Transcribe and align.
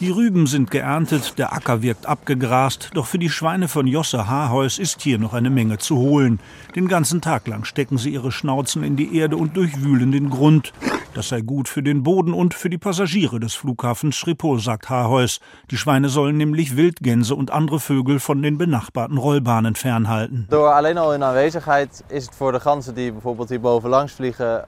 Die 0.00 0.10
Rüben 0.10 0.46
sind 0.46 0.70
geerntet, 0.70 1.38
der 1.38 1.52
Acker 1.52 1.82
wirkt 1.82 2.06
abgegrast, 2.06 2.90
doch 2.94 3.06
für 3.06 3.18
die 3.18 3.28
Schweine 3.28 3.66
von 3.66 3.88
Josse 3.88 4.28
Haarheus 4.28 4.78
ist 4.78 5.02
hier 5.02 5.18
noch 5.18 5.34
eine 5.34 5.50
Menge 5.50 5.78
zu 5.78 5.96
holen. 5.96 6.38
Den 6.76 6.86
ganzen 6.86 7.20
Tag 7.20 7.48
lang 7.48 7.64
stecken 7.64 7.98
sie 7.98 8.10
ihre 8.10 8.30
Schnauzen 8.30 8.84
in 8.84 8.94
die 8.94 9.16
Erde 9.16 9.36
und 9.36 9.56
durchwühlen 9.56 10.12
den 10.12 10.30
Grund. 10.30 10.72
Das 11.18 11.30
sei 11.30 11.40
gut 11.40 11.66
für 11.66 11.82
den 11.82 12.04
Boden 12.04 12.32
und 12.32 12.54
für 12.54 12.70
die 12.70 12.78
Passagiere 12.78 13.40
des 13.40 13.54
Flughafens 13.54 14.14
Schiphol, 14.14 14.60
sagt 14.60 14.88
Haarheus. 14.88 15.40
Die 15.68 15.76
Schweine 15.76 16.10
sollen 16.10 16.36
nämlich 16.36 16.76
Wildgänse 16.76 17.34
und 17.34 17.50
andere 17.50 17.80
Vögel 17.80 18.20
von 18.20 18.40
den 18.40 18.56
benachbarten 18.56 19.18
Rollbahnen 19.18 19.74
fernhalten. 19.74 20.46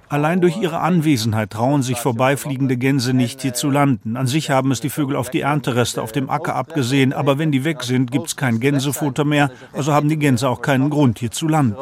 Allein 0.08 0.40
durch 0.40 0.56
ihre 0.56 0.80
Anwesenheit 0.80 1.50
trauen 1.50 1.84
sich 1.84 1.98
vorbeifliegende 1.98 2.76
Gänse 2.76 3.14
nicht 3.14 3.42
hier 3.42 3.54
zu 3.54 3.70
landen. 3.70 4.16
An 4.16 4.26
sich 4.26 4.50
haben 4.50 4.72
es 4.72 4.80
die 4.80 4.90
Vögel 4.90 5.14
auf 5.14 5.30
die 5.30 5.42
Erntereste 5.42 6.02
auf 6.02 6.10
dem 6.10 6.28
Acker 6.28 6.56
abgesehen, 6.56 7.12
aber 7.12 7.38
wenn 7.38 7.52
die 7.52 7.62
weg 7.62 7.84
sind, 7.84 8.10
gibt 8.10 8.26
es 8.26 8.34
kein 8.34 8.58
Gänsefutter 8.58 9.24
mehr, 9.24 9.52
also 9.72 9.92
haben 9.92 10.08
die 10.08 10.18
Gänse 10.18 10.48
auch 10.48 10.62
keinen 10.62 10.90
Grund 10.90 11.20
hier 11.20 11.30
zu 11.30 11.46
landen. 11.46 11.76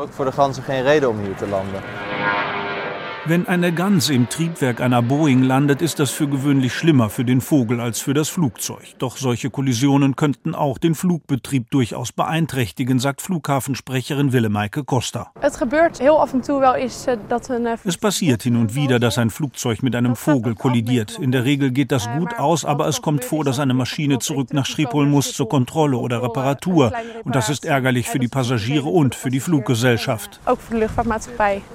Wenn 3.29 3.47
eine 3.47 3.73
Gans 3.75 4.09
im 4.09 4.31
Triebwerk 4.31 4.81
einer 4.81 5.03
Boeing 5.03 5.43
landet, 5.43 5.83
ist 5.83 5.99
das 5.99 6.11
für 6.11 6.27
gewöhnlich 6.29 6.73
schlimmer 6.73 7.11
für 7.11 7.27
den 7.27 7.43
Vogel 7.43 7.79
als 7.79 8.01
für 8.01 8.15
das 8.15 8.31
Flugzeug. 8.31 8.95
Doch 8.97 9.19
solche 9.19 9.51
Kollisionen 9.51 10.17
könnten 10.17 10.55
auch 10.55 10.79
den 10.79 10.95
Flugbetrieb 10.95 11.71
durchaus 11.71 12.11
beeinträchtigen, 12.11 12.99
sagt 12.99 13.21
Flughafensprecherin 13.21 14.33
Willemaike 14.33 14.83
Costa. 14.83 15.31
Eh, 15.43 15.45
Es 17.85 17.97
passiert 17.99 18.43
hin 18.45 18.57
und 18.57 18.75
wieder, 18.75 18.99
dass 18.99 19.19
ein 19.19 19.29
Flugzeug 19.29 19.83
mit 19.83 19.95
einem 19.95 20.17
Vogel 20.17 20.55
kollidiert. 20.55 21.19
In 21.19 21.31
der 21.31 21.45
Regel 21.45 21.71
geht 21.71 21.93
das 21.93 22.11
gut 22.11 22.39
aus, 22.39 22.65
aber 22.65 22.89
es 22.89 23.03
kommt 23.03 23.27
vor, 23.27 23.45
dass 23.45 23.59
eine 23.59 23.75
Maschine 23.75 24.21
zurück 24.21 24.55
nach 24.55 24.65
Schiphol 24.65 25.05
muss 25.05 25.35
zur 25.35 25.51
Kontrolle 25.51 25.99
oder 25.99 26.23
Reparatur. 26.23 26.95
Und 27.25 27.37
das 27.37 27.51
ist 27.51 27.67
ärgerlich 27.67 28.09
für 28.09 28.21
die 28.21 28.29
Passagiere 28.29 28.89
und 28.89 29.15
für 29.15 29.29
die 29.29 29.41
Fluggesellschaft. 29.41 30.41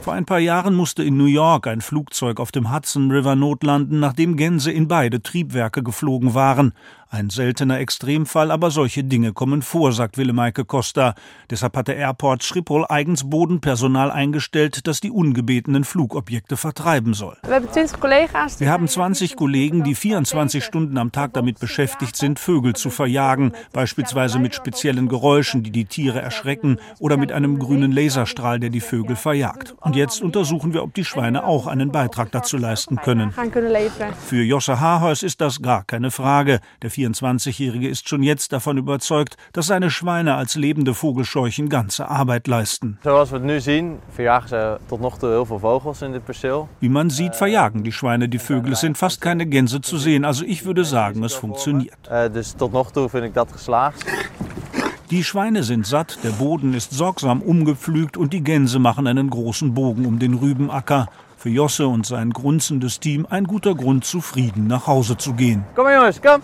Vor 0.01 0.13
ein 0.13 0.25
paar 0.25 0.39
Jahren 0.39 0.73
musste 0.73 1.03
in 1.03 1.15
New 1.15 1.25
York 1.25 1.42
York 1.43 1.67
ein 1.67 1.81
Flugzeug 1.81 2.39
auf 2.39 2.51
dem 2.51 2.73
Hudson 2.73 3.11
River 3.11 3.35
notlanden, 3.35 3.99
nachdem 3.99 4.37
Gänse 4.37 4.71
in 4.71 4.87
beide 4.87 5.21
Triebwerke 5.21 5.83
geflogen 5.83 6.33
waren. 6.33 6.73
Ein 7.13 7.29
seltener 7.29 7.79
Extremfall, 7.79 8.49
aber 8.49 8.71
solche 8.71 9.03
Dinge 9.03 9.33
kommen 9.33 9.61
vor, 9.61 9.91
sagt 9.91 10.17
Willemaike 10.17 10.65
Costa. 10.65 11.13
Deshalb 11.47 11.77
hat 11.77 11.87
der 11.87 11.97
Airport 11.97 12.43
Schiphol 12.43 12.87
eigens 12.89 13.29
Bodenpersonal 13.29 14.09
eingestellt, 14.09 14.87
das 14.87 14.99
die 14.99 15.11
ungebetenen 15.11 15.83
Flugobjekte 15.83 16.57
vertreiben 16.57 17.13
soll. 17.13 17.37
Wir 17.43 18.71
haben 18.71 18.87
20 18.87 19.35
Kollegen, 19.35 19.83
die 19.83 19.93
24 19.93 20.63
Stunden 20.63 20.97
am 20.97 21.11
Tag 21.11 21.33
damit 21.33 21.59
beschäftigt 21.59 22.15
sind, 22.15 22.39
Vögel 22.39 22.73
zu 22.73 22.89
verjagen, 22.89 23.51
beispielsweise 23.73 24.39
mit 24.39 24.55
speziellen 24.55 25.07
Geräuschen, 25.07 25.61
die 25.61 25.69
die 25.69 25.85
Tiere 25.85 26.19
erschrecken, 26.19 26.79
oder 26.97 27.17
mit 27.17 27.31
einem 27.31 27.59
grünen 27.59 27.91
Laserstrahl, 27.91 28.59
der 28.59 28.71
die 28.71 28.81
Vögel 28.81 29.15
verjagt. 29.15 29.75
Und 29.81 29.95
jetzt 29.95 30.23
untersuchen 30.23 30.73
wir, 30.73 30.81
ob 30.81 30.95
die 30.95 31.05
Schweine 31.05 31.43
auch 31.43 31.67
einen 31.67 31.91
Beitrag 31.91 32.31
dazu 32.31 32.57
leisten 32.57 32.95
können. 32.95 33.31
Für 33.31 34.41
Josse 34.41 34.79
Haarheus 34.79 35.21
ist 35.21 35.41
das 35.41 35.61
gar 35.61 35.83
keine 35.83 36.09
Frage. 36.09 36.59
Der 36.81 36.89
24-Jährige 37.07 37.87
ist 37.87 38.09
schon 38.09 38.23
jetzt 38.23 38.53
davon 38.53 38.77
überzeugt, 38.77 39.37
dass 39.53 39.67
seine 39.67 39.89
Schweine 39.89 40.35
als 40.35 40.55
lebende 40.55 40.93
Vogelscheuchen 40.93 41.69
ganze 41.69 42.09
Arbeit 42.09 42.47
leisten. 42.47 42.97
Wie 46.79 46.89
man 46.89 47.09
sieht, 47.09 47.35
verjagen 47.35 47.83
die 47.83 47.91
Schweine 47.91 48.29
die 48.29 48.39
Vögel. 48.39 48.73
Es 48.73 48.81
sind 48.81 48.97
fast 48.97 49.21
keine 49.21 49.45
Gänse 49.45 49.81
zu 49.81 49.97
sehen. 49.97 50.25
Also 50.25 50.45
ich 50.45 50.65
würde 50.65 50.85
sagen, 50.85 51.23
es 51.23 51.33
funktioniert. 51.33 51.97
Die 55.11 55.23
Schweine 55.23 55.63
sind 55.63 55.85
satt, 55.85 56.23
der 56.23 56.31
Boden 56.31 56.73
ist 56.73 56.91
sorgsam 56.91 57.41
umgepflügt 57.41 58.17
und 58.17 58.33
die 58.33 58.41
Gänse 58.41 58.79
machen 58.79 59.05
einen 59.05 59.29
großen 59.29 59.73
Bogen 59.73 60.05
um 60.05 60.17
den 60.17 60.33
Rübenacker. 60.33 61.07
Für 61.37 61.49
Josse 61.49 61.87
und 61.87 62.05
sein 62.05 62.29
grunzendes 62.29 63.01
Team 63.01 63.27
ein 63.29 63.43
guter 63.43 63.75
Grund, 63.75 64.05
zufrieden 64.05 64.67
nach 64.67 64.87
Hause 64.87 65.17
zu 65.17 65.33
gehen. 65.33 65.65
Komm, 65.75 65.87
Jungs, 65.89 66.21
komm! 66.21 66.41